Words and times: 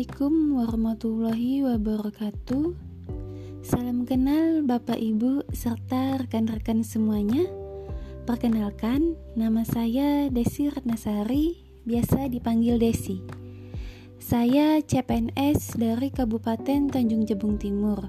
Assalamualaikum 0.00 0.56
warahmatullahi 0.56 1.60
wabarakatuh. 1.60 2.72
Salam 3.60 4.08
kenal 4.08 4.64
Bapak 4.64 4.96
Ibu 4.96 5.44
serta 5.52 6.16
rekan-rekan 6.16 6.80
semuanya. 6.80 7.44
Perkenalkan, 8.24 9.20
nama 9.36 9.60
saya 9.68 10.32
Desi 10.32 10.72
Ratnasari, 10.72 11.60
biasa 11.84 12.32
dipanggil 12.32 12.80
Desi. 12.80 13.20
Saya 14.16 14.80
CPNS 14.80 15.76
dari 15.76 16.08
Kabupaten 16.08 16.88
Tanjung 16.88 17.28
Jabung 17.28 17.60
Timur. 17.60 18.00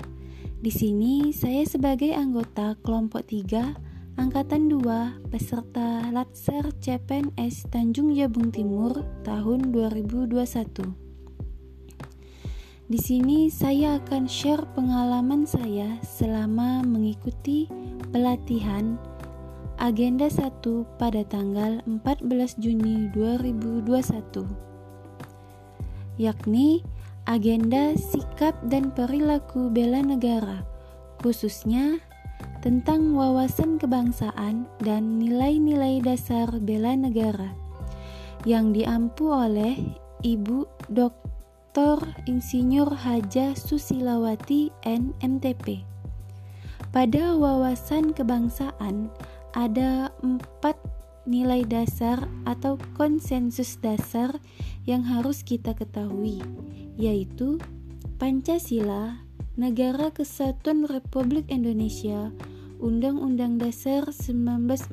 Di 0.64 0.72
sini 0.72 1.36
saya 1.36 1.68
sebagai 1.68 2.16
anggota 2.16 2.80
kelompok 2.88 3.28
3 3.28 4.16
Angkatan 4.16 4.72
2 4.72 5.28
peserta 5.28 6.08
Latsar 6.08 6.72
CPNS 6.72 7.68
Tanjung 7.68 8.16
Jabung 8.16 8.48
Timur 8.48 9.04
tahun 9.28 9.76
2021. 9.76 11.11
Di 12.92 13.00
sini 13.00 13.48
saya 13.48 14.04
akan 14.04 14.28
share 14.28 14.68
pengalaman 14.76 15.48
saya 15.48 15.96
selama 16.04 16.84
mengikuti 16.84 17.72
pelatihan 18.12 19.00
Agenda 19.80 20.28
1 20.28 20.60
pada 21.00 21.24
tanggal 21.24 21.80
14 21.88 22.60
Juni 22.60 23.08
2021 23.16 24.44
yakni 26.20 26.84
agenda 27.32 27.96
sikap 27.96 28.60
dan 28.68 28.92
perilaku 28.92 29.72
bela 29.72 30.04
negara 30.04 30.60
khususnya 31.24 31.96
tentang 32.60 33.16
wawasan 33.16 33.80
kebangsaan 33.80 34.68
dan 34.84 35.16
nilai-nilai 35.16 36.04
dasar 36.04 36.52
bela 36.60 36.92
negara 37.00 37.56
yang 38.44 38.76
diampu 38.76 39.32
oleh 39.32 39.80
Ibu 40.28 40.68
Dr. 40.92 41.32
Dr. 41.72 42.04
Insinyur 42.28 42.92
Haja 42.92 43.56
Susilawati 43.56 44.76
NMTP. 44.84 45.88
Pada 46.92 47.32
wawasan 47.32 48.12
kebangsaan 48.12 49.08
ada 49.56 50.12
empat 50.20 50.76
nilai 51.24 51.64
dasar 51.64 52.28
atau 52.44 52.76
konsensus 53.00 53.80
dasar 53.80 54.36
yang 54.84 55.00
harus 55.00 55.48
kita 55.48 55.72
ketahui, 55.72 56.44
yaitu 57.00 57.56
Pancasila, 58.20 59.24
Negara 59.56 60.12
Kesatuan 60.12 60.84
Republik 60.92 61.48
Indonesia, 61.48 62.36
Undang-Undang 62.84 63.64
Dasar 63.64 64.12
1945, 64.12 64.92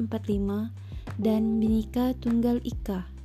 dan 1.18 1.58
Bhinneka 1.58 2.14
Tunggal 2.22 2.62
Ika. 2.62 3.17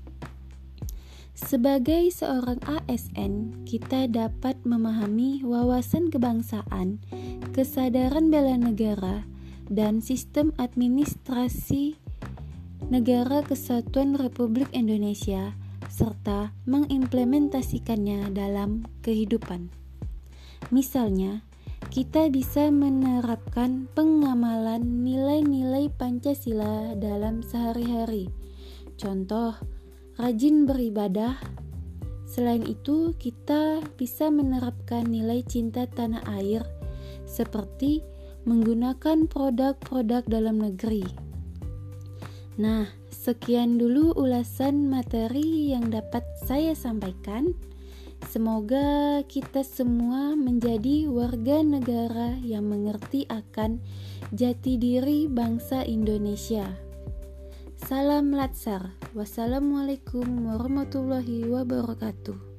Sebagai 1.33 2.13
seorang 2.13 2.61
ASN, 2.61 3.65
kita 3.65 4.05
dapat 4.05 4.53
memahami 4.61 5.41
wawasan 5.41 6.13
kebangsaan, 6.13 7.01
kesadaran 7.57 8.29
bela 8.29 8.53
negara, 8.53 9.25
dan 9.65 9.97
sistem 9.97 10.53
administrasi 10.61 11.97
negara 12.93 13.41
kesatuan 13.41 14.13
Republik 14.13 14.69
Indonesia 14.77 15.57
serta 15.89 16.53
mengimplementasikannya 16.69 18.29
dalam 18.29 18.85
kehidupan. 19.01 19.73
Misalnya, 20.69 21.41
kita 21.89 22.29
bisa 22.29 22.69
menerapkan 22.69 23.89
pengamalan 23.97 25.01
nilai-nilai 25.01 25.89
Pancasila 25.97 26.93
dalam 26.93 27.41
sehari-hari. 27.41 28.29
Contoh, 28.97 29.57
rajin 30.17 30.69
beribadah. 30.69 31.38
Selain 32.30 32.66
itu, 32.66 33.14
kita 33.17 33.81
bisa 33.97 34.33
menerapkan 34.33 35.06
nilai 35.06 35.46
cinta 35.46 35.85
tanah 35.85 36.25
air 36.34 36.66
seperti 37.29 38.01
menggunakan 38.44 39.29
produk-produk 39.29 40.25
dalam 40.28 40.59
negeri. 40.59 41.06
Nah, 42.59 42.85
sekian 43.09 43.81
dulu 43.81 44.13
ulasan 44.13 44.85
materi 44.85 45.73
yang 45.73 45.90
dapat 45.90 46.22
saya 46.46 46.78
sampaikan. 46.78 47.56
Semoga 48.29 49.19
kita 49.28 49.66
semua 49.68 50.38
menjadi 50.38 51.09
warga 51.12 51.59
negara 51.59 52.38
yang 52.40 52.69
mengerti 52.69 53.28
akan 53.28 53.84
jati 54.31 54.79
diri 54.79 55.28
bangsa 55.28 55.84
Indonesia. 55.84 56.92
Salam 57.83 58.31
Latsar. 58.31 58.95
Wassalamualaikum 59.11 60.23
warahmatullahi 60.47 61.44
wabarakatuh. 61.51 62.53